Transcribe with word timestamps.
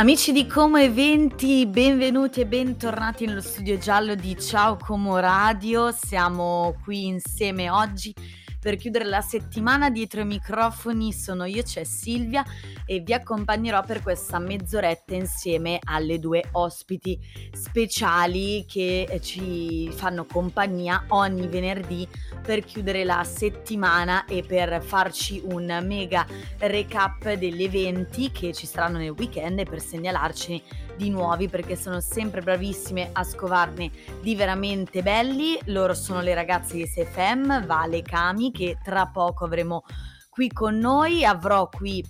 Amici 0.00 0.32
di 0.32 0.46
Como 0.46 0.78
Eventi, 0.78 1.66
benvenuti 1.66 2.40
e 2.40 2.46
bentornati 2.46 3.26
nello 3.26 3.42
studio 3.42 3.76
giallo 3.76 4.14
di 4.14 4.34
Ciao 4.40 4.78
Como 4.78 5.18
Radio. 5.18 5.92
Siamo 5.92 6.74
qui 6.82 7.04
insieme 7.04 7.68
oggi 7.68 8.14
per 8.60 8.76
chiudere 8.76 9.06
la 9.06 9.22
settimana 9.22 9.90
dietro 9.90 10.20
i 10.20 10.26
microfoni 10.26 11.12
sono 11.12 11.44
io, 11.44 11.62
c'è 11.62 11.84
Silvia 11.84 12.44
e 12.84 13.00
vi 13.00 13.14
accompagnerò 13.14 13.82
per 13.82 14.02
questa 14.02 14.38
mezz'oretta 14.38 15.14
insieme 15.14 15.78
alle 15.82 16.18
due 16.18 16.44
ospiti 16.52 17.18
speciali 17.52 18.66
che 18.66 19.06
eh, 19.08 19.20
ci 19.20 19.90
fanno 19.90 20.26
compagnia 20.26 21.04
ogni 21.08 21.46
venerdì 21.48 22.06
per 22.42 22.64
chiudere 22.64 23.04
la 23.04 23.24
settimana 23.24 24.26
e 24.26 24.42
per 24.42 24.82
farci 24.82 25.40
un 25.44 25.82
mega 25.86 26.26
recap 26.58 27.32
degli 27.34 27.62
eventi 27.62 28.30
che 28.30 28.52
ci 28.52 28.66
saranno 28.66 28.98
nel 28.98 29.10
weekend 29.10 29.60
e 29.60 29.64
per 29.64 29.80
segnalarci 29.80 30.62
di 31.00 31.08
nuovi 31.08 31.48
perché 31.48 31.76
sono 31.76 32.00
sempre 32.00 32.42
bravissime 32.42 33.08
a 33.12 33.24
scovarne 33.24 33.90
di 34.20 34.36
veramente 34.36 35.02
belli. 35.02 35.58
Loro 35.66 35.94
sono 35.94 36.20
le 36.20 36.34
ragazze 36.34 36.76
di 36.76 36.86
SFM, 36.86 37.64
Vale 37.64 38.02
Kami, 38.02 38.52
che 38.52 38.76
tra 38.84 39.06
poco 39.06 39.46
avremo 39.46 39.84
qui 40.28 40.48
con 40.48 40.76
noi. 40.76 41.24
Avrò 41.24 41.70
qui 41.70 42.04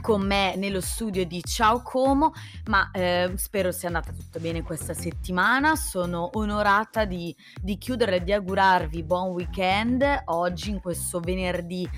con 0.00 0.26
me 0.26 0.56
nello 0.56 0.80
studio 0.80 1.24
di 1.24 1.40
Ciao 1.44 1.82
Como, 1.82 2.32
ma 2.64 2.90
eh, 2.90 3.30
spero 3.36 3.70
sia 3.70 3.86
andata 3.86 4.10
tutto 4.10 4.40
bene 4.40 4.62
questa 4.62 4.92
settimana. 4.92 5.76
Sono 5.76 6.30
onorata 6.32 7.04
di, 7.04 7.34
di 7.62 7.78
chiudere 7.78 8.16
e 8.16 8.24
di 8.24 8.32
augurarvi 8.32 9.04
buon 9.04 9.28
weekend 9.28 10.04
oggi 10.24 10.70
in 10.70 10.80
questo 10.80 11.20
venerdì 11.20 11.88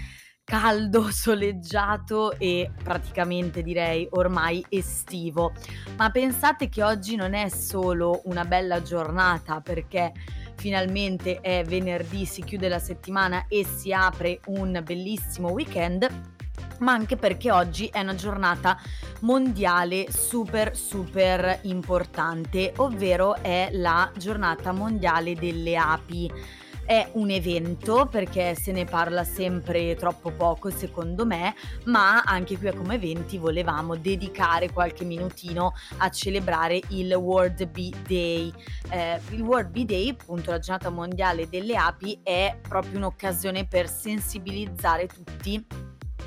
caldo, 0.49 1.11
soleggiato 1.13 2.33
e 2.39 2.71
praticamente 2.83 3.63
direi 3.63 4.09
ormai 4.13 4.65
estivo. 4.71 5.53
Ma 5.97 6.11
pensate 6.11 6.71
che 6.71 6.83
oggi 6.83 7.17
non 7.17 7.35
è 7.35 7.51
solo 7.51 8.23
una 8.25 8.47
bella 8.47 8.81
giornata 8.81 9.61
perché 9.61 10.13
finalmente 10.57 11.41
è 11.41 11.63
venerdì, 11.65 12.25
si 12.25 12.43
chiude 12.43 12.69
la 12.69 12.79
settimana 12.79 13.45
e 13.47 13.65
si 13.65 13.93
apre 13.93 14.41
un 14.47 14.81
bellissimo 14.83 15.51
weekend 15.51 16.37
ma 16.79 16.93
anche 16.93 17.17
perché 17.17 17.51
oggi 17.51 17.89
è 17.89 18.01
una 18.01 18.15
giornata 18.15 18.79
mondiale 19.21 20.07
super 20.11 20.77
super 20.77 21.59
importante, 21.63 22.73
ovvero 22.77 23.35
è 23.35 23.71
la 23.73 24.11
giornata 24.17 24.71
mondiale 24.71 25.35
delle 25.35 25.77
api 25.77 26.31
è 26.89 27.07
un 27.13 27.29
evento 27.29 28.07
perché 28.11 28.55
se 28.55 28.73
ne 28.73 28.87
parla 28.87 29.23
sempre 29.23 29.95
troppo 29.95 30.31
poco 30.31 30.71
secondo 30.71 31.27
me, 31.27 31.55
ma 31.85 32.23
anche 32.23 32.57
qui 32.57 32.69
a 32.69 32.75
come 32.75 32.95
eventi 32.95 33.37
volevamo 33.37 33.95
dedicare 33.95 34.73
qualche 34.73 35.05
minutino 35.05 35.75
a 35.99 36.09
celebrare 36.09 36.81
il 36.89 37.13
World 37.13 37.67
Bee 37.67 37.93
Day. 38.07 38.51
Eh, 38.89 39.21
il 39.33 39.43
World 39.43 39.69
Bee 39.69 39.85
Day, 39.85 40.09
appunto 40.19 40.51
la 40.51 40.59
giornata 40.59 40.89
mondiale 40.89 41.47
delle 41.51 41.77
api, 41.77 42.21
è 42.23 42.59
proprio 42.67 42.97
un'occasione 42.97 43.67
per 43.67 43.87
sensibilizzare 43.87 45.09
tutti 45.09 45.63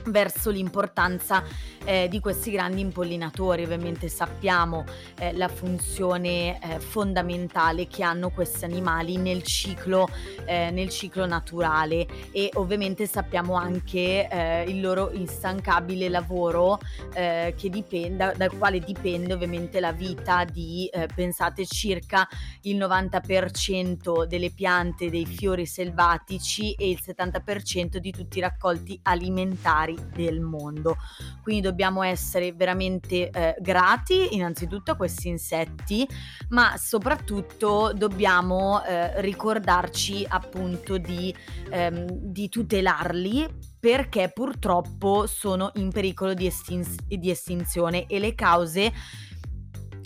verso 0.05 0.49
l'importanza 0.49 1.43
eh, 1.83 2.07
di 2.09 2.19
questi 2.19 2.51
grandi 2.51 2.81
impollinatori. 2.81 3.63
Ovviamente 3.63 4.07
sappiamo 4.07 4.85
eh, 5.19 5.33
la 5.33 5.47
funzione 5.47 6.59
eh, 6.59 6.79
fondamentale 6.79 7.87
che 7.87 8.03
hanno 8.03 8.29
questi 8.29 8.65
animali 8.65 9.17
nel 9.17 9.43
ciclo, 9.43 10.07
eh, 10.45 10.69
nel 10.71 10.89
ciclo 10.89 11.25
naturale. 11.25 12.07
E 12.31 12.49
ovviamente 12.53 13.07
sappiamo 13.07 13.55
anche 13.55 14.27
eh, 14.29 14.63
il 14.67 14.81
loro 14.81 15.11
instancabile 15.11 16.09
lavoro 16.09 16.79
eh, 17.13 17.53
che 17.57 17.69
dipende, 17.69 18.33
dal 18.35 18.57
quale 18.57 18.79
dipende 18.79 19.33
ovviamente 19.33 19.79
la 19.79 19.91
vita 19.91 20.43
di, 20.45 20.89
pensate, 21.13 21.65
circa 21.65 22.27
il 22.61 22.77
90% 22.77 24.25
delle 24.25 24.51
piante, 24.51 25.09
dei 25.09 25.25
fiori 25.25 25.65
selvatici 25.65 26.73
e 26.73 26.89
il 26.89 26.99
70% 27.03 27.97
di 27.97 28.11
tutti 28.11 28.37
i 28.37 28.41
raccolti 28.41 28.99
alimentari 29.03 29.90
mari 29.91 29.97
del 30.13 30.39
mondo. 30.39 30.97
Quindi 31.41 31.61
dobbiamo 31.61 32.03
essere 32.03 32.53
veramente 32.53 33.29
eh, 33.29 33.55
grati 33.59 34.35
innanzitutto 34.35 34.91
a 34.91 34.95
questi 34.95 35.27
insetti, 35.27 36.07
ma 36.49 36.75
soprattutto 36.77 37.91
dobbiamo 37.93 38.83
eh, 38.83 39.21
ricordarci 39.21 40.25
appunto 40.27 40.97
di, 40.97 41.33
ehm, 41.69 42.05
di 42.09 42.49
tutelarli 42.49 43.69
perché 43.79 44.29
purtroppo 44.31 45.25
sono 45.25 45.71
in 45.75 45.91
pericolo 45.91 46.33
di, 46.33 46.45
estin- 46.45 46.85
di 47.07 47.29
estinzione 47.29 48.05
e 48.05 48.19
le 48.19 48.35
cause 48.35 48.91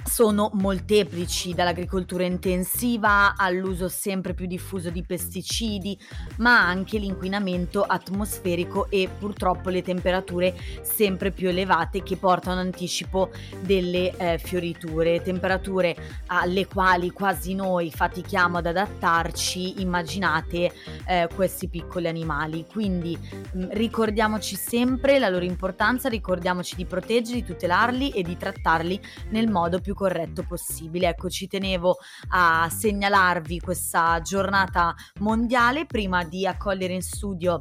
sono 0.08 0.52
molteplici, 0.54 1.54
dall'agricoltura 1.54 2.24
intensiva 2.24 3.34
all'uso 3.36 3.90
sempre 3.90 4.34
più 4.34 4.46
diffuso 4.46 4.92
di 4.92 5.04
pesticidi, 5.04 6.00
ma 6.38 6.66
anche 6.66 7.00
l'inquinamento 7.00 7.82
atmosferico 7.82 8.88
e 8.90 9.10
purtroppo 9.10 9.70
le 9.70 9.82
temperature 9.82 10.56
sempre 10.84 11.32
più 11.32 11.50
elevate 11.50 12.04
che 12.04 12.18
portano 12.18 12.60
anticipo 12.62 13.32
delle 13.62 14.16
eh, 14.16 14.38
fioriture, 14.38 15.22
temperature 15.24 15.96
alle 16.28 16.68
quali 16.68 17.10
quasi 17.10 17.56
noi 17.56 17.92
fatichiamo 17.92 18.60
ad 18.60 18.68
adattarci, 18.68 19.82
immaginate 19.82 20.72
eh, 21.08 21.28
questi 21.34 21.68
piccoli 21.68 22.08
animali. 22.08 22.66
Quindi 22.72 23.18
mh, 23.18 23.58
mm, 23.58 23.70
ricordiamoci 23.72 24.56
sempre 24.56 25.18
la 25.18 25.30
loro 25.30 25.46
importanza, 25.46 26.10
ricordiamoci 26.10 26.76
di 26.76 26.86
proteggerli, 26.86 27.44
tutelarli 27.44 28.12
e 28.12 28.22
di 28.22 28.38
trattarli 28.38 29.02
nel 29.30 29.50
modo 29.50 29.82
più 29.82 29.94
corretto 29.96 30.44
possibile. 30.44 31.08
Ecco, 31.08 31.30
ci 31.30 31.48
tenevo 31.48 31.98
a 32.30 32.70
segnalarvi 32.70 33.60
questa 33.60 34.22
giornata 34.22 34.94
mondiale 35.22 35.88
prima 35.88 36.24
di 36.24 36.46
accogliere 36.46 36.94
in 36.94 37.02
studio 37.02 37.58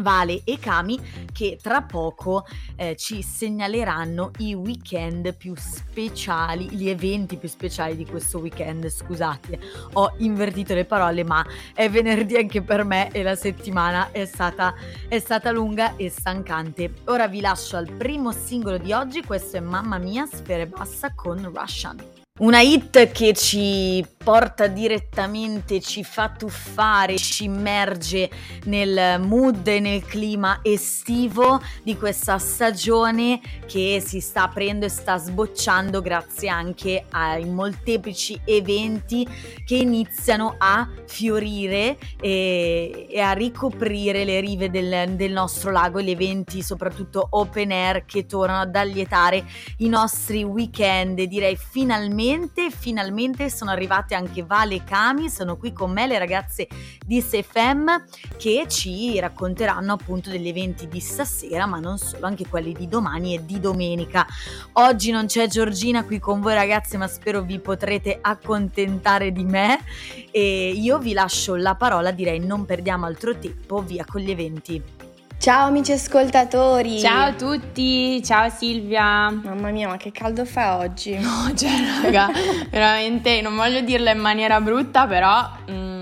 Vale 0.00 0.42
e 0.44 0.58
Kami 0.58 1.00
che 1.32 1.58
tra 1.60 1.82
poco 1.82 2.44
eh, 2.76 2.96
ci 2.96 3.22
segnaleranno 3.22 4.30
i 4.38 4.54
weekend 4.54 5.34
più 5.34 5.54
speciali, 5.56 6.68
gli 6.70 6.88
eventi 6.88 7.36
più 7.36 7.48
speciali 7.48 7.96
di 7.96 8.06
questo 8.06 8.38
weekend. 8.38 8.88
Scusate, 8.88 9.58
ho 9.94 10.14
invertito 10.18 10.74
le 10.74 10.84
parole, 10.84 11.24
ma 11.24 11.44
è 11.74 11.88
venerdì 11.88 12.36
anche 12.36 12.62
per 12.62 12.84
me 12.84 13.10
e 13.10 13.22
la 13.22 13.34
settimana 13.34 14.10
è 14.10 14.24
stata, 14.24 14.74
è 15.08 15.18
stata 15.18 15.50
lunga 15.50 15.96
e 15.96 16.10
stancante. 16.10 16.92
Ora 17.06 17.28
vi 17.28 17.40
lascio 17.40 17.76
al 17.76 17.90
primo 17.90 18.32
singolo 18.32 18.78
di 18.78 18.92
oggi, 18.92 19.22
questo 19.22 19.56
è 19.56 19.60
Mamma 19.60 19.98
Mia, 19.98 20.26
Sfere 20.26 20.66
Bassa 20.66 21.14
con 21.14 21.50
Russian. 21.52 22.15
Una 22.38 22.60
hit 22.60 23.12
che 23.12 23.32
ci 23.32 24.04
porta 24.22 24.66
direttamente, 24.66 25.80
ci 25.80 26.04
fa 26.04 26.28
tuffare, 26.36 27.16
ci 27.16 27.44
immerge 27.44 28.28
nel 28.64 29.20
mood 29.22 29.66
e 29.68 29.80
nel 29.80 30.04
clima 30.04 30.58
estivo 30.62 31.62
di 31.82 31.96
questa 31.96 32.36
stagione 32.36 33.40
che 33.66 34.02
si 34.04 34.20
sta 34.20 34.42
aprendo 34.42 34.84
e 34.84 34.90
sta 34.90 35.16
sbocciando 35.16 36.02
grazie 36.02 36.48
anche 36.48 37.04
ai 37.10 37.46
molteplici 37.46 38.38
eventi 38.44 39.26
che 39.64 39.76
iniziano 39.76 40.56
a 40.58 40.86
fiorire 41.06 41.96
e, 42.20 43.06
e 43.08 43.20
a 43.20 43.32
ricoprire 43.32 44.24
le 44.24 44.40
rive 44.40 44.68
del, 44.68 45.14
del 45.14 45.32
nostro 45.32 45.70
lago, 45.70 46.02
gli 46.02 46.10
eventi 46.10 46.62
soprattutto 46.62 47.28
open 47.30 47.70
air 47.70 48.04
che 48.04 48.26
tornano 48.26 48.62
ad 48.62 48.76
allietare 48.76 49.44
i 49.78 49.88
nostri 49.88 50.42
weekend 50.42 51.22
direi 51.22 51.56
finalmente 51.56 52.24
finalmente, 52.26 52.70
finalmente 52.70 53.50
sono 53.50 53.70
arrivate 53.70 54.16
anche 54.16 54.42
Vale 54.42 54.76
e 54.76 54.84
Kami, 54.84 55.30
sono 55.30 55.56
qui 55.56 55.72
con 55.72 55.92
me 55.92 56.08
le 56.08 56.18
ragazze 56.18 56.66
di 57.06 57.20
SFM 57.20 58.04
che 58.36 58.64
ci 58.68 59.18
racconteranno 59.20 59.92
appunto 59.92 60.30
degli 60.30 60.48
eventi 60.48 60.88
di 60.88 60.98
stasera, 60.98 61.66
ma 61.66 61.78
non 61.78 61.98
solo, 61.98 62.26
anche 62.26 62.48
quelli 62.48 62.72
di 62.72 62.88
domani 62.88 63.36
e 63.36 63.44
di 63.44 63.60
domenica. 63.60 64.26
Oggi 64.72 65.12
non 65.12 65.26
c'è 65.26 65.46
Giorgina 65.46 66.04
qui 66.04 66.18
con 66.18 66.40
voi 66.40 66.54
ragazze, 66.54 66.96
ma 66.96 67.06
spero 67.06 67.42
vi 67.42 67.60
potrete 67.60 68.18
accontentare 68.20 69.30
di 69.30 69.44
me 69.44 69.78
e 70.32 70.70
io 70.70 70.98
vi 70.98 71.12
lascio 71.12 71.54
la 71.54 71.76
parola, 71.76 72.10
direi 72.10 72.40
non 72.40 72.64
perdiamo 72.64 73.06
altro 73.06 73.38
tempo, 73.38 73.82
via 73.82 74.04
con 74.04 74.20
gli 74.20 74.30
eventi. 74.30 75.05
Ciao 75.38 75.66
amici 75.66 75.92
ascoltatori! 75.92 76.98
Ciao 76.98 77.28
a 77.28 77.32
tutti, 77.32 78.22
ciao 78.24 78.48
Silvia! 78.48 79.30
Mamma 79.30 79.70
mia, 79.70 79.86
ma 79.86 79.96
che 79.96 80.10
caldo 80.10 80.44
fa 80.44 80.78
oggi! 80.78 81.16
No, 81.18 81.52
cioè 81.54 81.70
raga, 82.02 82.30
veramente 82.70 83.40
non 83.42 83.54
voglio 83.54 83.80
dirla 83.82 84.10
in 84.10 84.18
maniera 84.18 84.60
brutta, 84.60 85.06
però... 85.06 85.48
Mm, 85.70 85.95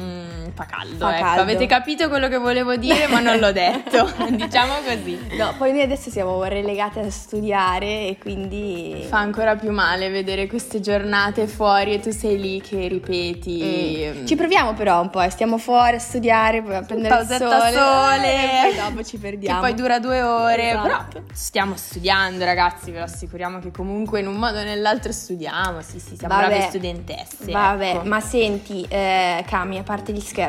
fa 0.54 0.64
caldo, 0.66 0.96
Fa 0.98 1.14
ecco. 1.16 1.24
caldo. 1.24 1.40
Avete 1.42 1.66
capito 1.66 2.08
quello 2.08 2.28
che 2.28 2.38
volevo 2.38 2.76
dire, 2.76 3.06
ma 3.08 3.20
non 3.20 3.38
l'ho 3.38 3.52
detto. 3.52 4.10
diciamo 4.30 4.74
così. 4.86 5.18
No, 5.36 5.54
poi 5.58 5.72
noi 5.72 5.82
adesso 5.82 6.10
siamo 6.10 6.42
relegate 6.44 7.00
a 7.00 7.10
studiare 7.10 8.08
e 8.08 8.16
quindi... 8.20 9.04
Fa 9.08 9.18
ancora 9.18 9.56
più 9.56 9.70
male 9.72 10.08
vedere 10.08 10.46
queste 10.46 10.80
giornate 10.80 11.46
fuori 11.46 11.94
e 11.94 12.00
tu 12.00 12.10
sei 12.10 12.38
lì 12.40 12.60
che 12.60 12.86
ripeti. 12.88 14.12
Mm. 14.14 14.26
Ci 14.26 14.36
proviamo 14.36 14.74
però 14.74 15.00
un 15.00 15.10
po', 15.10 15.20
eh, 15.22 15.30
stiamo 15.30 15.58
fuori 15.58 15.96
a 15.96 15.98
studiare, 15.98 16.62
poi 16.62 16.76
a 16.76 16.82
prendere 16.82 17.20
il 17.20 17.26
Pausetta 17.26 17.58
sole, 17.60 17.72
sole. 17.72 18.32
eh, 18.32 18.68
e 18.68 18.74
poi 18.74 18.88
dopo 18.90 19.02
ci 19.04 19.16
Che 19.16 19.22
perdiamo. 19.22 19.60
poi 19.60 19.74
dura 19.74 19.98
due 19.98 20.22
ore, 20.22 20.70
Esatto. 20.70 20.86
però 20.88 21.24
stiamo 21.32 21.74
studiando 21.76 22.44
ragazzi, 22.44 22.90
ve 22.90 22.98
lo 22.98 23.04
assicuriamo 23.04 23.58
che 23.58 23.70
comunque 23.70 24.20
in 24.20 24.26
un 24.28 24.36
modo 24.36 24.58
o 24.58 24.62
nell'altro 24.62 25.12
studiamo, 25.12 25.80
sì 25.82 25.98
sì, 25.98 26.16
siamo 26.16 26.34
Vabbè. 26.34 26.46
brave 26.46 26.62
studentesse. 26.68 27.50
Vabbè, 27.50 27.90
ecco. 27.96 28.04
ma 28.08 28.20
senti, 28.20 28.84
eh, 28.88 29.44
Cami, 29.46 29.78
a 29.78 29.82
parte 29.82 30.12
gli 30.12 30.20
scherzi, 30.20 30.42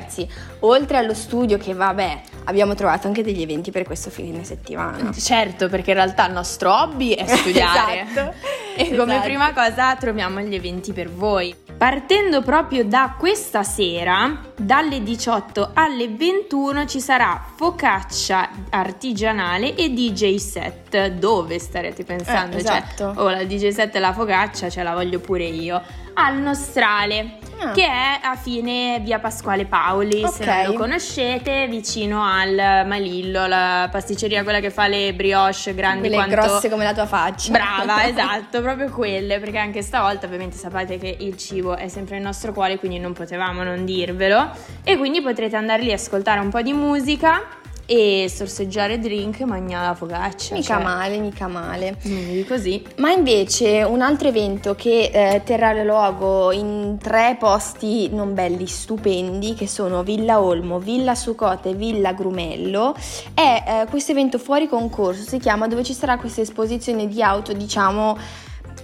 oltre 0.59 0.97
allo 0.97 1.13
studio 1.13 1.57
che 1.57 1.73
vabbè, 1.73 2.21
abbiamo 2.45 2.75
trovato 2.75 3.07
anche 3.07 3.23
degli 3.23 3.41
eventi 3.41 3.71
per 3.71 3.83
questo 3.83 4.09
fine 4.09 4.43
settimana. 4.43 5.11
Certo, 5.25 5.69
perché 5.69 5.91
in 5.91 5.97
realtà 5.97 6.27
il 6.27 6.33
nostro 6.33 6.73
hobby 6.73 7.13
è 7.13 7.25
studiare. 7.35 8.01
Esatto. 8.01 8.33
E 8.77 8.93
come 8.93 9.13
Esatto. 9.13 9.27
prima 9.27 9.53
cosa 9.53 9.95
troviamo 9.95 10.41
gli 10.41 10.53
eventi 10.53 10.91
per 10.91 11.09
voi. 11.09 11.55
Partendo 11.77 12.41
proprio 12.41 12.83
da 12.83 13.15
questa 13.17 13.63
sera, 13.63 14.41
dalle 14.53 15.01
18 15.01 15.71
alle 15.73 16.09
21 16.09 16.85
ci 16.85 16.99
sarà 16.99 17.41
focaccia 17.55 18.49
artigianale 18.71 19.75
e 19.75 19.93
DJ 19.93 20.35
set. 20.35 21.07
Dove 21.07 21.57
starete 21.57 22.03
pensando? 22.03 22.57
Eh, 22.57 22.59
esatto. 22.59 23.13
Cioè, 23.13 23.23
oh, 23.23 23.29
la 23.29 23.45
DJ 23.45 23.69
set 23.69 23.95
e 23.95 23.99
la 23.99 24.11
focaccia 24.11 24.69
ce 24.69 24.83
la 24.83 24.93
voglio 24.93 25.19
pure 25.19 25.45
io. 25.45 25.81
Al 26.15 26.35
Nostrale, 26.35 27.37
Ah. 27.57 27.71
che 27.71 27.85
è 27.85 28.19
a 28.21 28.35
fine 28.35 28.99
via 29.01 29.19
Pasquale 29.19 29.65
Paoli, 29.65 30.19
se 30.27 30.43
Ok. 30.43 30.45
non 30.47 30.65
lo 30.65 30.73
conoscete, 30.73 31.67
vicino 31.67 32.23
al 32.23 32.85
Malillo, 32.85 33.47
la 33.47 33.87
pasticceria 33.91 34.43
quella 34.43 34.59
che 34.59 34.69
fa 34.69 34.87
le 34.87 35.13
brioche 35.13 35.73
grandi 35.73 36.09
Quelle 36.09 36.15
quanto... 36.15 36.35
grosse 36.35 36.69
come 36.69 36.83
la 36.83 36.93
tua 36.93 37.05
faccia. 37.05 37.51
Brava, 37.51 38.05
esatto, 38.07 38.61
proprio 38.61 38.89
quelle, 38.89 39.39
perché 39.39 39.57
anche 39.57 39.81
stavolta 39.81 40.25
ovviamente 40.25 40.57
sapete 40.57 40.97
che 40.97 41.15
il 41.19 41.37
cibo 41.37 41.75
è 41.75 41.87
sempre 41.87 42.17
il 42.17 42.21
nostro 42.23 42.51
cuore, 42.51 42.77
quindi 42.77 42.99
non 42.99 43.13
potevamo 43.13 43.63
non 43.63 43.85
dirvelo. 43.85 44.49
E 44.83 44.97
quindi 44.97 45.21
potrete 45.21 45.55
andare 45.55 45.81
lì 45.83 45.91
a 45.91 45.95
ascoltare 45.95 46.39
un 46.39 46.49
po' 46.49 46.61
di 46.61 46.73
musica 46.73 47.41
e 47.85 48.31
sorseggiare 48.33 48.99
drink 48.99 49.41
e 49.41 49.45
mangiare 49.45 49.87
la 49.87 49.95
focaccia. 49.95 50.55
Mica 50.55 50.75
cioè, 50.75 50.83
male, 50.83 51.17
mica 51.17 51.47
male. 51.47 51.97
quindi 52.01 52.45
così. 52.45 52.83
Ma 52.97 53.11
invece 53.11 53.83
un 53.83 54.01
altro 54.01 54.27
evento 54.27 54.75
che 54.75 55.11
eh, 55.13 55.41
terrà 55.43 55.73
luogo 55.83 56.51
in 56.51 56.97
tre 57.01 57.35
posti 57.39 58.09
non 58.09 58.33
belli, 58.33 58.67
stupendi, 58.67 59.53
che 59.53 59.67
sono 59.67 60.03
Villa 60.03 60.41
Olmo, 60.41 60.79
Villa 60.79 61.15
Sucote 61.15 61.69
e 61.69 61.73
Villa 61.73 62.13
Grumello, 62.13 62.95
è 63.33 63.63
eh, 63.67 63.89
questo 63.89 64.11
evento 64.11 64.37
fuori 64.37 64.67
concorso, 64.67 65.27
si 65.27 65.37
chiama, 65.37 65.67
dove 65.67 65.83
ci 65.83 65.93
sarà 65.93 66.17
questa 66.17 66.41
esposizione 66.41 67.07
di 67.07 67.21
auto, 67.21 67.53
diciamo, 67.53 68.17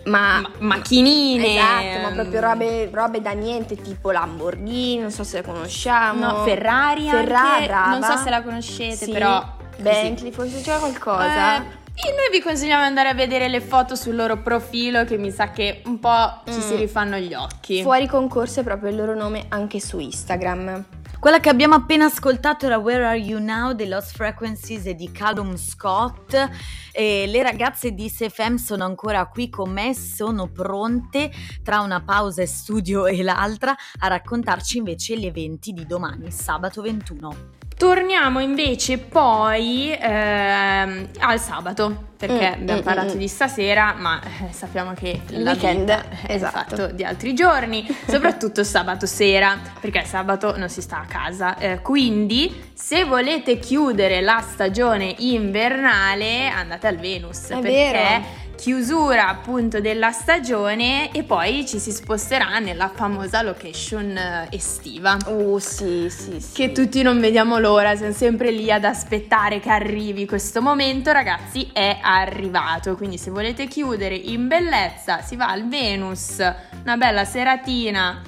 ma... 0.05 0.41
Ma- 0.41 0.49
macchinine. 0.59 1.55
Esatto, 1.55 2.01
ma 2.01 2.11
proprio 2.13 2.39
robe, 2.41 2.89
robe 2.91 3.21
da 3.21 3.31
niente, 3.31 3.75
tipo 3.75 4.11
Lamborghini, 4.11 4.97
non 4.99 5.11
so 5.11 5.23
se 5.23 5.37
le 5.37 5.43
conosciamo. 5.43 6.25
No, 6.25 6.43
Ferrari, 6.43 7.07
Ferrari, 7.09 7.67
anche, 7.67 7.99
non 7.99 8.03
so 8.03 8.17
se 8.23 8.29
la 8.29 8.41
conoscete, 8.41 8.95
Sì, 9.05 9.11
però 9.11 9.43
Bentley, 9.77 10.31
forse 10.31 10.61
c'era 10.61 10.77
qualcosa. 10.79 11.55
Eh, 11.57 11.79
e 11.93 12.11
noi 12.15 12.29
vi 12.31 12.41
consigliamo 12.41 12.81
di 12.81 12.87
andare 12.87 13.09
a 13.09 13.13
vedere 13.13 13.47
le 13.47 13.59
foto 13.61 13.95
sul 13.95 14.15
loro 14.15 14.37
profilo 14.37 15.03
che 15.03 15.17
mi 15.17 15.29
sa 15.29 15.51
che 15.51 15.81
un 15.85 15.99
po' 15.99 16.41
ci 16.45 16.57
Mm. 16.57 16.61
si 16.61 16.75
rifanno 16.75 17.17
gli 17.17 17.33
occhi. 17.33 17.81
Fuori 17.81 18.07
concorso 18.07 18.61
è 18.61 18.63
proprio 18.63 18.89
il 18.89 18.95
loro 18.95 19.13
nome 19.13 19.45
anche 19.49 19.79
su 19.79 19.99
Instagram. 19.99 20.83
Quella 21.21 21.39
che 21.39 21.49
abbiamo 21.49 21.75
appena 21.75 22.05
ascoltato 22.05 22.65
era 22.65 22.79
Where 22.79 23.05
Are 23.05 23.15
You 23.15 23.39
Now 23.39 23.73
dei 23.73 23.87
Lost 23.87 24.15
Frequencies 24.15 24.87
e 24.87 24.95
di 24.95 25.11
Callum 25.11 25.55
Scott. 25.55 26.35
E 26.91 27.27
le 27.27 27.43
ragazze 27.43 27.91
di 27.91 28.09
SFM 28.09 28.55
sono 28.55 28.85
ancora 28.85 29.27
qui 29.27 29.47
con 29.47 29.71
me, 29.71 29.93
sono 29.93 30.47
pronte 30.47 31.31
tra 31.61 31.81
una 31.81 32.01
pausa 32.01 32.41
e 32.41 32.47
studio 32.47 33.05
e 33.05 33.21
l'altra 33.21 33.75
a 33.99 34.07
raccontarci 34.07 34.79
invece 34.79 35.15
gli 35.15 35.27
eventi 35.27 35.73
di 35.73 35.85
domani, 35.85 36.31
sabato 36.31 36.81
21. 36.81 37.60
Torniamo 37.81 38.39
invece 38.39 38.99
poi 38.99 39.91
ehm, 39.99 41.07
al 41.17 41.39
sabato, 41.39 42.09
perché 42.15 42.49
Mm, 42.51 42.61
abbiamo 42.61 42.79
mm, 42.81 42.83
parlato 42.83 43.15
mm. 43.15 43.17
di 43.17 43.27
stasera, 43.27 43.95
ma 43.97 44.21
eh, 44.21 44.53
sappiamo 44.53 44.93
che 44.93 45.19
Il 45.29 45.41
weekend, 45.41 45.89
è 45.89 46.03
esatto. 46.27 46.75
fatto 46.75 46.87
di 46.93 47.03
altri 47.03 47.33
giorni, 47.33 47.83
soprattutto 48.07 48.61
sabato 48.63 49.07
sera, 49.07 49.57
perché 49.79 50.05
sabato 50.05 50.55
non 50.57 50.69
si 50.69 50.79
sta 50.79 50.99
a 50.99 51.05
casa. 51.05 51.57
Eh, 51.57 51.81
quindi, 51.81 52.69
se 52.71 53.03
volete 53.03 53.57
chiudere 53.57 54.21
la 54.21 54.43
stagione 54.47 55.15
invernale, 55.17 56.49
andate 56.49 56.85
al 56.85 56.97
Venus, 56.97 57.47
È 57.47 57.55
perché 57.55 57.91
vero. 57.91 58.25
Chiusura 58.61 59.27
appunto 59.27 59.81
della 59.81 60.11
stagione 60.11 61.11
e 61.11 61.23
poi 61.23 61.65
ci 61.65 61.79
si 61.79 61.91
sposterà 61.91 62.59
nella 62.59 62.89
famosa 62.93 63.41
location 63.41 64.15
eh, 64.15 64.49
estiva. 64.51 65.17
Uh, 65.25 65.57
sì, 65.57 66.07
sì, 66.11 66.39
sì. 66.39 66.53
Che 66.53 66.71
tutti 66.71 67.01
non 67.01 67.19
vediamo 67.19 67.57
l'ora, 67.57 67.95
siamo 67.95 68.13
sempre 68.13 68.51
lì 68.51 68.71
ad 68.71 68.85
aspettare 68.85 69.59
che 69.59 69.71
arrivi 69.71 70.27
questo 70.27 70.61
momento, 70.61 71.11
ragazzi, 71.11 71.71
è 71.73 71.97
arrivato. 72.03 72.95
Quindi 72.95 73.17
se 73.17 73.31
volete 73.31 73.65
chiudere 73.65 74.13
in 74.13 74.47
bellezza, 74.47 75.21
si 75.21 75.35
va 75.35 75.47
al 75.47 75.67
Venus, 75.67 76.37
una 76.83 76.97
bella 76.97 77.25
seratina 77.25 78.21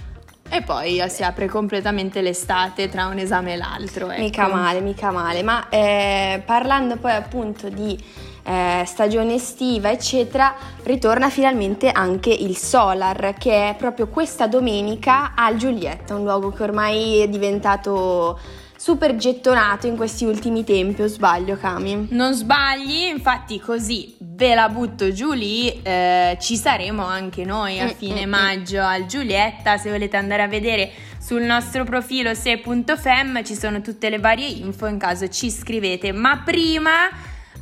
e 0.50 0.64
poi 0.64 1.00
si 1.10 1.24
apre 1.24 1.48
completamente 1.48 2.22
l'estate 2.22 2.90
tra 2.90 3.06
un 3.06 3.20
esame 3.20 3.54
e 3.54 3.58
l'altro. 3.58 4.10
Ecco. 4.10 4.22
Mica 4.22 4.48
male, 4.48 4.82
mica 4.82 5.12
male. 5.12 5.44
Ma 5.44 5.70
eh, 5.70 6.42
parlando 6.44 6.98
poi 6.98 7.12
appunto 7.12 7.70
di 7.70 8.32
eh, 8.44 8.84
stagione 8.86 9.36
estiva, 9.36 9.90
eccetera, 9.92 10.54
ritorna 10.84 11.30
finalmente 11.30 11.90
anche 11.90 12.30
il 12.30 12.58
Solar, 12.58 13.36
che 13.38 13.70
è 13.70 13.76
proprio 13.76 14.08
questa 14.08 14.48
domenica 14.48 15.34
al 15.36 15.56
Giulietta, 15.56 16.16
un 16.16 16.24
luogo 16.24 16.52
che 16.52 16.64
ormai 16.64 17.20
è 17.20 17.28
diventato 17.28 18.40
super 18.76 19.16
gettonato 19.16 19.88
in 19.88 19.96
questi 19.96 20.26
ultimi 20.26 20.66
tempi, 20.66 21.04
o 21.04 21.08
sbaglio, 21.08 21.56
Cami? 21.56 22.08
Non 22.10 22.34
sbagli, 22.34 23.04
infatti 23.04 23.58
così 23.58 24.14
ve 24.20 24.56
la 24.56 24.68
butto 24.68 25.14
giù 25.14 25.32
lì, 25.32 25.82
eh, 25.82 26.38
ci 26.42 26.58
saremo 26.58 27.06
anche 27.06 27.46
noi 27.46 27.80
a 27.80 27.86
Mm, 27.86 27.90
fine 27.90 28.26
mm, 28.26 28.30
maggio 28.30 28.82
al 28.82 29.06
Giulietta, 29.06 29.78
se 29.78 29.90
volete 29.90 30.18
andare 30.18 30.42
a 30.42 30.48
vedere 30.48 30.92
sul 31.18 31.44
nostro 31.44 31.86
profilo 31.86 32.34
se.fem 32.34 33.42
ci 33.46 33.56
sono 33.56 33.80
tutte 33.80 34.10
le 34.10 34.20
varie 34.20 34.48
info 34.48 34.88
in 34.88 34.98
caso 34.98 35.30
ci 35.30 35.50
scrivete, 35.50 36.12
ma 36.12 36.42
prima 36.44 36.92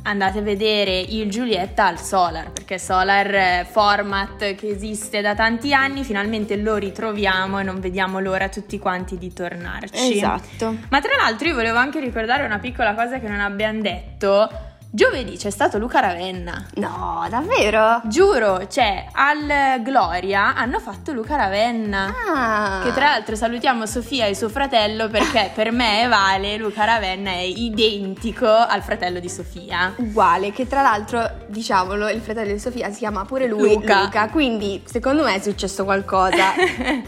andate 0.02 0.38
a 0.38 0.42
vedere 0.42 0.98
il 0.98 1.30
Giulietta 1.30 1.86
al 1.86 2.00
Solar, 2.00 2.50
perché 2.50 2.78
Solar 2.78 3.34
eh, 3.34 3.66
format 3.70 4.54
che 4.54 4.68
esiste 4.68 5.20
da 5.20 5.34
tanti 5.34 5.72
anni, 5.72 6.04
finalmente 6.04 6.56
lo 6.56 6.76
ritroviamo 6.76 7.60
e 7.60 7.62
non 7.62 7.80
vediamo 7.80 8.18
l'ora 8.18 8.48
tutti 8.48 8.78
quanti 8.78 9.18
di 9.18 9.32
tornarci. 9.32 10.16
Esatto. 10.16 10.76
Ma 10.88 11.00
tra 11.00 11.16
l'altro 11.16 11.48
io 11.48 11.54
volevo 11.54 11.78
anche 11.78 12.00
ricordare 12.00 12.44
una 12.44 12.58
piccola 12.58 12.94
cosa 12.94 13.18
che 13.18 13.28
non 13.28 13.40
abbiamo 13.40 13.80
detto. 13.80 14.70
Giovedì 14.94 15.38
c'è 15.38 15.48
stato 15.48 15.78
Luca 15.78 16.00
Ravenna. 16.00 16.66
No, 16.74 17.26
davvero? 17.30 18.02
Giuro, 18.04 18.66
cioè 18.68 19.06
al 19.12 19.80
Gloria 19.80 20.54
hanno 20.54 20.80
fatto 20.80 21.12
Luca 21.12 21.34
Ravenna. 21.34 22.14
Ah. 22.28 22.80
Che 22.84 22.92
tra 22.92 23.06
l'altro 23.06 23.34
salutiamo 23.34 23.86
Sofia 23.86 24.26
e 24.26 24.34
suo 24.34 24.50
fratello 24.50 25.08
perché 25.08 25.50
per 25.54 25.72
me 25.72 26.02
e 26.02 26.08
Vale 26.08 26.58
Luca 26.58 26.84
Ravenna 26.84 27.30
è 27.30 27.40
identico 27.40 28.46
al 28.46 28.82
fratello 28.82 29.18
di 29.18 29.30
Sofia. 29.30 29.94
Uguale, 29.96 30.52
che 30.52 30.68
tra 30.68 30.82
l'altro, 30.82 31.26
diciamolo, 31.46 32.10
il 32.10 32.20
fratello 32.20 32.52
di 32.52 32.58
Sofia 32.58 32.90
si 32.90 32.98
chiama 32.98 33.24
pure 33.24 33.46
lui 33.46 33.72
Luca. 33.72 34.02
Luca, 34.02 34.28
quindi 34.28 34.82
secondo 34.84 35.24
me 35.24 35.36
è 35.36 35.40
successo 35.40 35.84
qualcosa. 35.84 36.52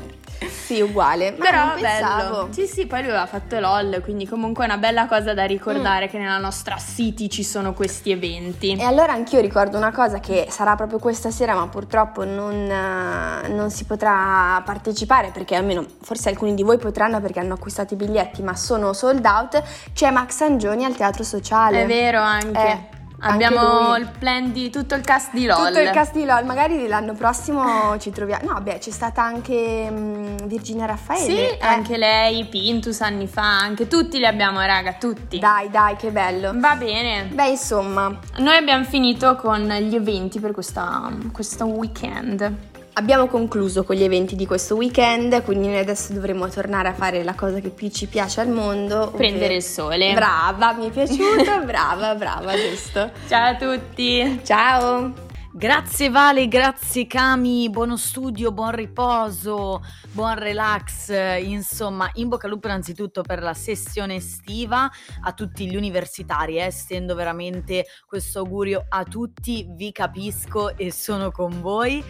sì, 0.48 0.80
uguale. 0.80 1.34
Ma 1.36 1.44
Però 1.44 1.80
bello. 1.80 2.48
Sì, 2.50 2.66
sì, 2.66 2.86
poi 2.86 3.00
lui 3.00 3.10
aveva 3.10 3.26
fatto 3.26 3.58
LOL, 3.58 4.00
quindi 4.02 4.26
comunque 4.26 4.64
è 4.64 4.66
una 4.66 4.78
bella 4.78 5.06
cosa 5.06 5.34
da 5.34 5.44
ricordare 5.44 6.08
che 6.08 6.18
nella 6.18 6.38
nostra 6.38 6.76
city 6.76 7.28
ci 7.28 7.42
sono 7.42 7.72
questi 7.72 8.10
eventi. 8.10 8.72
E 8.72 8.84
allora 8.84 9.12
anch'io 9.12 9.40
ricordo 9.40 9.76
una 9.76 9.92
cosa 9.92 10.20
che 10.20 10.46
sarà 10.50 10.74
proprio 10.74 10.98
questa 10.98 11.30
sera, 11.30 11.54
ma 11.54 11.68
purtroppo 11.68 12.24
non, 12.24 12.54
eh, 12.54 13.48
non 13.48 13.70
si 13.70 13.84
potrà 13.84 14.60
partecipare 14.64 15.30
perché 15.32 15.54
almeno 15.54 15.84
forse 16.02 16.28
alcuni 16.28 16.54
di 16.54 16.62
voi 16.62 16.78
potranno 16.78 17.20
perché 17.20 17.40
hanno 17.40 17.54
acquistato 17.54 17.94
i 17.94 17.96
biglietti, 17.96 18.42
ma 18.42 18.54
sono 18.56 18.92
sold 18.92 19.24
out. 19.24 19.62
C'è 19.92 20.10
Max 20.10 20.40
Angioni 20.40 20.84
al 20.84 20.94
Teatro 20.94 21.24
Sociale. 21.24 21.82
È 21.82 21.86
vero 21.86 22.20
anche. 22.20 22.60
Eh, 22.60 22.93
Abbiamo 23.26 23.96
il 23.96 24.08
plan 24.18 24.52
di 24.52 24.70
tutto 24.70 24.94
il 24.94 25.02
cast 25.02 25.32
di 25.32 25.46
LOL. 25.46 25.68
Tutto 25.68 25.80
il 25.80 25.90
cast 25.90 26.12
di 26.12 26.24
LOL, 26.24 26.44
magari 26.44 26.86
l'anno 26.86 27.14
prossimo 27.14 27.96
ci 27.98 28.10
troviamo. 28.10 28.52
No, 28.52 28.60
beh, 28.60 28.78
c'è 28.78 28.90
stata 28.90 29.22
anche 29.22 29.90
mm, 29.90 30.36
Virginia 30.44 30.84
Raffaele. 30.86 31.24
Sì, 31.24 31.38
eh. 31.38 31.58
anche 31.60 31.96
lei, 31.96 32.44
Pintus 32.46 33.00
anni 33.00 33.26
fa, 33.26 33.58
anche 33.58 33.88
tutti 33.88 34.18
li 34.18 34.26
abbiamo, 34.26 34.60
raga, 34.60 34.94
tutti. 34.94 35.38
Dai, 35.38 35.70
dai, 35.70 35.96
che 35.96 36.10
bello. 36.10 36.52
Va 36.54 36.76
bene. 36.76 37.24
Beh, 37.32 37.48
insomma, 37.48 38.14
Noi 38.38 38.56
abbiamo 38.56 38.84
finito 38.84 39.36
con 39.36 39.62
gli 39.62 39.94
eventi 39.94 40.38
per 40.38 40.52
questa, 40.52 41.10
questo 41.32 41.64
weekend. 41.64 42.72
Abbiamo 42.96 43.26
concluso 43.26 43.82
con 43.82 43.96
gli 43.96 44.04
eventi 44.04 44.36
di 44.36 44.46
questo 44.46 44.76
weekend, 44.76 45.42
quindi 45.42 45.66
noi 45.66 45.78
adesso 45.78 46.12
dovremo 46.12 46.48
tornare 46.48 46.86
a 46.86 46.94
fare 46.94 47.24
la 47.24 47.34
cosa 47.34 47.58
che 47.58 47.70
più 47.70 47.90
ci 47.90 48.06
piace 48.06 48.40
al 48.40 48.48
mondo. 48.48 49.12
Prendere 49.16 49.56
il 49.56 49.64
sole. 49.64 50.14
Brava, 50.14 50.74
mi 50.74 50.86
è 50.86 50.90
piaciuta, 50.90 51.58
brava, 51.66 52.14
brava, 52.14 52.52
giusto. 52.54 53.10
Ciao 53.26 53.50
a 53.50 53.56
tutti. 53.56 54.40
Ciao. 54.44 55.12
Grazie 55.56 56.10
Vale, 56.10 56.48
grazie 56.48 57.06
Cami, 57.06 57.70
buono 57.70 57.96
studio, 57.96 58.50
buon 58.50 58.72
riposo, 58.72 59.84
buon 60.10 60.36
relax, 60.36 61.12
insomma 61.40 62.10
in 62.14 62.26
bocca 62.28 62.46
al 62.46 62.52
lupo 62.52 62.66
innanzitutto 62.66 63.22
per 63.22 63.40
la 63.40 63.54
sessione 63.54 64.16
estiva 64.16 64.90
a 65.22 65.32
tutti 65.32 65.70
gli 65.70 65.76
universitari, 65.76 66.58
eh, 66.58 66.72
stendo 66.72 67.14
veramente 67.14 67.86
questo 68.04 68.40
augurio 68.40 68.84
a 68.88 69.04
tutti, 69.04 69.64
vi 69.70 69.92
capisco 69.92 70.76
e 70.76 70.90
sono 70.90 71.30
con 71.30 71.60
voi 71.60 72.02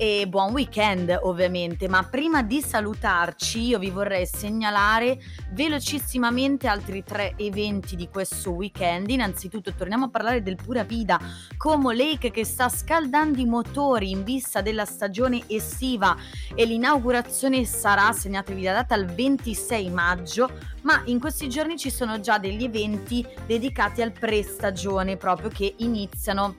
e 0.00 0.28
buon 0.28 0.52
weekend 0.52 1.18
ovviamente, 1.22 1.88
ma 1.88 2.04
prima 2.04 2.42
di 2.44 2.62
salutarci 2.62 3.66
io 3.66 3.80
vi 3.80 3.90
vorrei 3.90 4.26
segnalare 4.26 5.18
velocissimamente 5.50 6.68
altri 6.68 7.02
tre 7.02 7.34
eventi 7.36 7.96
di 7.96 8.08
questo 8.08 8.52
weekend. 8.52 9.10
Innanzitutto 9.10 9.74
torniamo 9.74 10.04
a 10.04 10.08
parlare 10.08 10.40
del 10.40 10.54
Pura 10.54 10.84
Vida 10.84 11.18
Como 11.56 11.90
Lake 11.90 12.30
che 12.30 12.44
sta 12.44 12.68
scaldando 12.68 13.40
i 13.40 13.44
motori 13.44 14.10
in 14.10 14.22
vista 14.22 14.60
della 14.60 14.84
stagione 14.84 15.42
estiva 15.48 16.16
e 16.54 16.64
l'inaugurazione 16.64 17.64
sarà, 17.64 18.12
segnatevi 18.12 18.62
la 18.62 18.74
data, 18.74 18.94
il 18.94 19.06
26 19.06 19.90
maggio, 19.90 20.48
ma 20.82 21.02
in 21.06 21.18
questi 21.18 21.48
giorni 21.48 21.76
ci 21.76 21.90
sono 21.90 22.20
già 22.20 22.38
degli 22.38 22.62
eventi 22.62 23.26
dedicati 23.46 24.00
al 24.00 24.12
pre-stagione 24.12 25.16
proprio 25.16 25.48
che 25.48 25.74
iniziano 25.78 26.54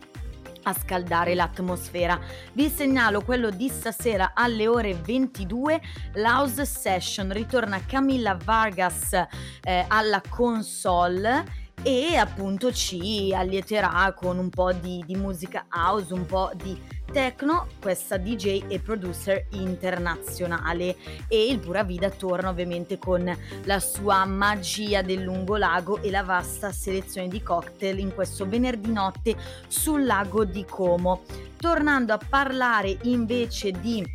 a 0.69 0.73
scaldare 0.73 1.35
l'atmosfera. 1.35 2.19
Vi 2.53 2.69
segnalo 2.69 3.21
quello 3.21 3.49
di 3.49 3.67
stasera 3.69 4.31
alle 4.33 4.67
ore 4.67 4.93
22, 4.93 5.81
l'House 6.13 6.65
Session, 6.65 7.31
ritorna 7.31 7.83
Camilla 7.85 8.37
Vargas 8.41 9.13
eh, 9.13 9.85
alla 9.87 10.21
console 10.27 11.67
e 11.83 12.15
appunto 12.15 12.71
ci 12.71 13.33
allieterà 13.33 14.13
con 14.13 14.37
un 14.37 14.49
po' 14.49 14.73
di, 14.73 15.03
di 15.05 15.15
musica 15.15 15.65
house, 15.69 16.13
un 16.13 16.25
po' 16.25 16.51
di 16.55 16.97
Tecno, 17.11 17.67
questa 17.81 18.17
DJ 18.17 18.65
e 18.67 18.79
producer 18.79 19.47
internazionale 19.51 20.95
e 21.27 21.47
il 21.47 21.59
Pura 21.59 21.83
Vida 21.83 22.09
torna 22.09 22.49
ovviamente 22.49 22.99
con 22.99 23.35
la 23.63 23.79
sua 23.79 24.25
magia 24.25 25.01
del 25.01 25.23
lungo 25.23 25.57
lago 25.57 26.01
e 26.01 26.11
la 26.11 26.21
vasta 26.21 26.71
selezione 26.71 27.27
di 27.27 27.41
cocktail 27.41 27.97
in 27.97 28.13
questo 28.13 28.47
venerdì 28.47 28.91
notte 28.91 29.35
sul 29.67 30.05
lago 30.05 30.45
di 30.45 30.63
Como. 30.65 31.23
Tornando 31.57 32.13
a 32.13 32.19
parlare 32.29 32.97
invece 33.03 33.71
di 33.71 34.05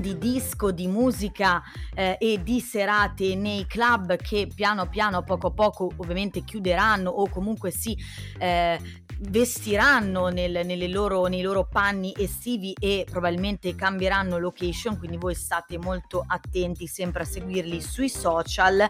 di 0.00 0.18
disco, 0.18 0.70
di 0.70 0.86
musica 0.86 1.62
eh, 1.94 2.16
e 2.18 2.42
di 2.42 2.60
serate 2.60 3.34
nei 3.34 3.66
club 3.66 4.16
che 4.16 4.48
piano 4.52 4.88
piano, 4.88 5.22
poco 5.22 5.48
a 5.48 5.52
poco 5.52 5.92
ovviamente 5.96 6.42
chiuderanno 6.42 7.10
o 7.10 7.28
comunque 7.28 7.70
si 7.70 7.96
eh, 8.38 8.78
vestiranno 9.18 10.28
nel, 10.28 10.90
loro, 10.90 11.26
nei 11.26 11.42
loro 11.42 11.66
panni 11.66 12.12
estivi 12.16 12.74
e 12.78 13.06
probabilmente 13.08 13.74
cambieranno 13.74 14.38
location, 14.38 14.98
quindi 14.98 15.16
voi 15.16 15.34
state 15.34 15.78
molto 15.78 16.24
attenti 16.26 16.86
sempre 16.86 17.22
a 17.22 17.26
seguirli 17.26 17.80
sui 17.80 18.08
social. 18.08 18.88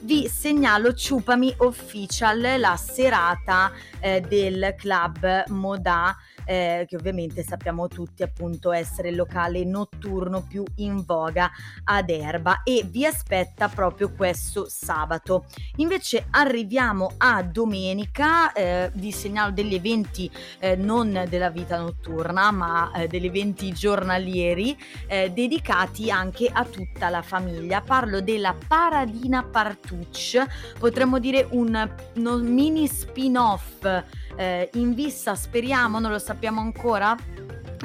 Vi 0.00 0.28
segnalo 0.28 0.94
Ciupami 0.94 1.54
Official, 1.58 2.58
la 2.58 2.76
serata 2.76 3.72
eh, 4.00 4.20
del 4.20 4.74
club 4.76 5.48
Moda 5.48 6.16
eh, 6.52 6.84
che 6.86 6.96
ovviamente 6.96 7.42
sappiamo 7.42 7.88
tutti 7.88 8.22
appunto 8.22 8.72
essere 8.72 9.08
il 9.08 9.16
locale 9.16 9.64
notturno 9.64 10.42
più 10.46 10.62
in 10.76 11.02
voga 11.02 11.50
ad 11.84 12.10
Erba 12.10 12.62
e 12.62 12.84
vi 12.84 13.06
aspetta 13.06 13.68
proprio 13.68 14.12
questo 14.12 14.66
sabato. 14.68 15.46
Invece 15.76 16.26
arriviamo 16.30 17.14
a 17.16 17.42
domenica, 17.42 18.52
eh, 18.52 18.90
vi 18.94 19.12
segnalo 19.12 19.52
degli 19.52 19.74
eventi 19.74 20.30
eh, 20.58 20.76
non 20.76 21.24
della 21.28 21.48
vita 21.48 21.78
notturna 21.78 22.50
ma 22.50 22.92
eh, 22.92 23.06
degli 23.06 23.26
eventi 23.26 23.72
giornalieri 23.72 24.76
eh, 25.06 25.30
dedicati 25.30 26.10
anche 26.10 26.50
a 26.52 26.64
tutta 26.66 27.08
la 27.08 27.22
famiglia. 27.22 27.80
Parlo 27.80 28.20
della 28.20 28.54
Paradina 28.68 29.42
Partucci, 29.42 30.38
potremmo 30.78 31.18
dire 31.18 31.46
un, 31.50 31.90
un 32.16 32.52
mini 32.52 32.86
spin-off 32.86 33.86
eh, 34.36 34.70
in 34.74 34.94
vista, 34.94 35.34
speriamo, 35.34 35.98
non 35.98 36.10
lo 36.10 36.18
sappiamo 36.18 36.60
ancora, 36.60 37.16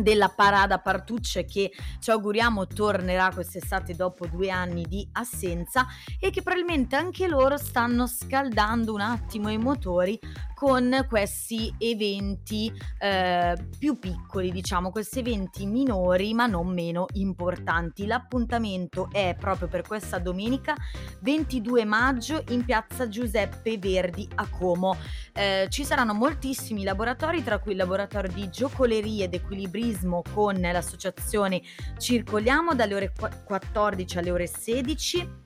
della 0.01 0.29
Parada 0.29 0.79
Partucce 0.79 1.45
che 1.45 1.71
ci 1.99 2.11
auguriamo 2.11 2.67
tornerà 2.67 3.31
quest'estate 3.33 3.95
dopo 3.95 4.27
due 4.27 4.49
anni 4.49 4.85
di 4.87 5.07
assenza 5.13 5.87
e 6.19 6.29
che 6.29 6.41
probabilmente 6.41 6.95
anche 6.95 7.27
loro 7.27 7.57
stanno 7.57 8.07
scaldando 8.07 8.93
un 8.93 9.01
attimo 9.01 9.49
i 9.49 9.57
motori 9.57 10.19
con 10.57 11.05
questi 11.07 11.71
eventi 11.77 12.73
eh, 12.97 13.55
più 13.77 13.99
piccoli, 13.99 14.51
diciamo, 14.51 14.89
questi 14.89 15.19
eventi 15.19 15.67
minori 15.67 16.33
ma 16.33 16.47
non 16.47 16.73
meno 16.73 17.05
importanti. 17.13 18.07
L'appuntamento 18.07 19.09
è 19.11 19.35
proprio 19.39 19.67
per 19.67 19.83
questa 19.83 20.17
domenica 20.17 20.75
22 21.21 21.85
maggio 21.85 22.43
in 22.49 22.65
piazza 22.65 23.07
Giuseppe 23.07 23.77
Verdi 23.77 24.27
a 24.33 24.47
Como. 24.49 24.97
Eh, 25.38 25.67
ci 25.70 25.86
saranno 25.86 26.15
moltissimi 26.15 26.84
laboratori, 26.84 27.44
tra 27.44 27.60
cui 27.60 27.74
il 27.74 27.77
laboratorio 27.77 28.32
di 28.34 28.50
giocoleria 28.50 29.25
ed 29.25 29.36
equilibrismo 29.36 30.24
con 30.34 30.60
l'associazione 30.60 31.62
Circoliamo 31.96 32.74
dalle 32.74 32.96
ore 32.96 33.13
14 33.46 34.17
alle 34.17 34.32
ore 34.32 34.48
16 34.48 35.46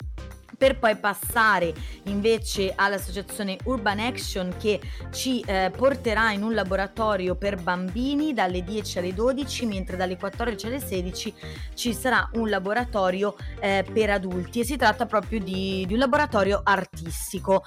per 0.58 0.78
poi 0.78 0.96
passare 0.96 1.74
invece 2.04 2.74
all'associazione 2.76 3.58
Urban 3.64 4.00
Action 4.00 4.54
che 4.60 4.80
ci 5.10 5.42
eh, 5.42 5.72
porterà 5.76 6.32
in 6.34 6.44
un 6.44 6.54
laboratorio 6.54 7.36
per 7.36 7.60
bambini 7.60 8.32
dalle 8.32 8.64
10 8.64 9.00
alle 9.00 9.14
12, 9.14 9.66
mentre 9.66 9.98
dalle 9.98 10.18
14 10.18 10.68
alle 10.68 10.80
16 10.80 11.34
ci 11.74 11.94
sarà 11.96 12.30
un 12.34 12.48
laboratorio 12.48 13.36
eh, 13.60 13.84
per 13.92 14.12
adulti. 14.12 14.60
E 14.60 14.64
si 14.64 14.78
tratta 14.78 15.08
proprio 15.08 15.40
di, 15.40 15.84
di 15.88 15.94
un 15.94 16.00
laboratorio 16.00 16.62
artistico 16.64 17.64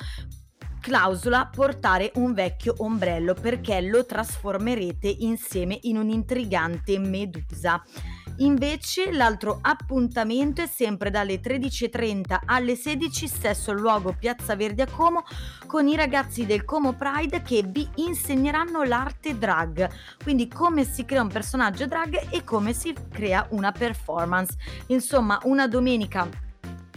clausola 0.84 1.46
portare 1.46 2.12
un 2.16 2.34
vecchio 2.34 2.74
ombrello 2.76 3.32
perché 3.32 3.80
lo 3.80 4.04
trasformerete 4.04 5.08
insieme 5.20 5.78
in 5.84 5.96
un'intrigante 5.96 6.98
medusa. 6.98 7.82
Invece 8.38 9.10
l'altro 9.10 9.60
appuntamento 9.62 10.60
è 10.60 10.66
sempre 10.66 11.08
dalle 11.08 11.40
13.30 11.40 12.40
alle 12.44 12.76
16, 12.76 13.26
stesso 13.26 13.72
luogo 13.72 14.14
Piazza 14.18 14.56
Verdi 14.56 14.82
a 14.82 14.86
Como, 14.86 15.24
con 15.66 15.88
i 15.88 15.96
ragazzi 15.96 16.44
del 16.44 16.66
Como 16.66 16.92
Pride 16.92 17.40
che 17.40 17.62
vi 17.66 17.88
insegneranno 17.94 18.82
l'arte 18.82 19.38
drag, 19.38 19.88
quindi 20.22 20.48
come 20.48 20.84
si 20.84 21.06
crea 21.06 21.22
un 21.22 21.28
personaggio 21.28 21.86
drag 21.86 22.26
e 22.28 22.44
come 22.44 22.74
si 22.74 22.94
crea 23.10 23.46
una 23.52 23.72
performance. 23.72 24.54
Insomma, 24.88 25.40
una 25.44 25.66
domenica 25.66 26.28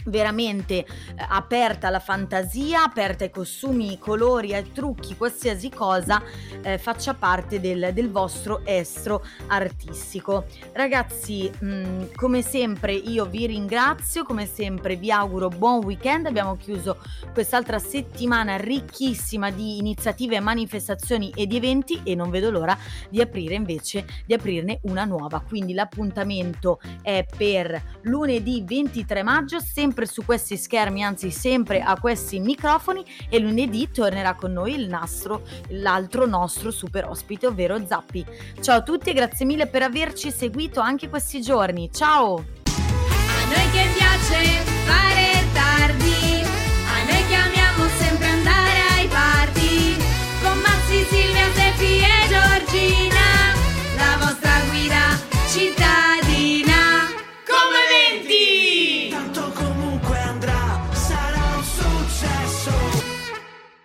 veramente 0.08 0.74
eh, 0.74 0.86
aperta 1.28 1.88
alla 1.88 2.00
fantasia, 2.00 2.82
aperta 2.82 3.24
ai 3.24 3.30
costumi, 3.30 3.90
ai 3.90 3.98
colori, 3.98 4.54
ai 4.54 4.72
trucchi, 4.72 5.16
qualsiasi 5.16 5.70
cosa 5.70 6.22
eh, 6.62 6.78
faccia 6.78 7.14
parte 7.14 7.60
del, 7.60 7.90
del, 7.92 8.10
vostro 8.10 8.62
estro 8.64 9.24
artistico. 9.48 10.46
Ragazzi, 10.72 11.50
mh, 11.58 11.66
mm, 11.66 12.02
come 12.14 12.42
sempre 12.42 12.92
io 12.92 13.26
vi 13.26 13.46
ringrazio, 13.46 14.24
come 14.24 14.46
sempre 14.46 14.96
vi 14.96 15.10
auguro 15.10 15.48
buon 15.48 15.84
weekend, 15.84 16.26
abbiamo 16.26 16.56
chiuso 16.56 16.98
quest'altra 17.32 17.78
settimana 17.78 18.56
ricchissima 18.56 19.50
di 19.50 19.78
iniziative, 19.78 20.40
manifestazioni 20.40 21.32
e 21.34 21.46
di 21.46 21.56
eventi 21.56 22.00
e 22.04 22.14
non 22.14 22.30
vedo 22.30 22.50
l'ora 22.50 22.76
di 23.08 23.20
aprire 23.20 23.54
invece, 23.54 24.06
di 24.26 24.34
aprirne 24.34 24.80
una 24.82 25.04
nuova. 25.04 25.40
Quindi 25.40 25.74
l'appuntamento 25.74 26.80
è 27.02 27.26
per 27.36 27.80
lunedì 28.02 28.62
23 28.64 29.22
maggio, 29.22 29.60
sempre 29.60 29.97
sempre 29.98 30.06
su 30.06 30.24
questi 30.24 30.56
schermi, 30.56 31.02
anzi 31.02 31.32
sempre 31.32 31.80
a 31.80 31.98
questi 31.98 32.38
microfoni 32.38 33.04
e 33.28 33.40
lunedì 33.40 33.90
tornerà 33.90 34.34
con 34.34 34.52
noi 34.52 34.74
il 34.74 34.86
nastro, 34.86 35.42
l'altro 35.70 36.24
nostro 36.24 36.70
super 36.70 37.04
ospite, 37.08 37.48
ovvero 37.48 37.84
Zappi. 37.84 38.24
Ciao 38.60 38.76
a 38.76 38.82
tutti 38.82 39.10
e 39.10 39.12
grazie 39.12 39.44
mille 39.44 39.66
per 39.66 39.82
averci 39.82 40.30
seguito 40.30 40.78
anche 40.78 41.08
questi 41.08 41.40
giorni. 41.40 41.90
Ciao! 41.92 42.34
A 42.36 43.44
noi 43.46 43.70
che 43.72 43.86
piace 43.96 44.62
fare 44.86 45.44
tardi, 45.52 46.42
a 46.44 47.04
noi 47.10 47.26
che 47.26 47.34
amiamo 47.34 47.88
sempre 47.98 48.26
andare 48.26 48.80
ai 48.98 49.08
party, 49.08 49.96
con 50.42 50.58
Mazzi, 50.58 51.04
Silvia, 51.08 51.52
Zeppi 51.54 51.98
e 51.98 52.28
Giorgina, 52.28 53.52
la 53.96 54.24
vostra 54.24 54.60
guida 54.70 55.18
città. 55.50 55.87